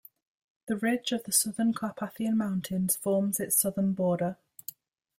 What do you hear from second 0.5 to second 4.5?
The ridge of the southern Carpathian Mountains forms its southern border.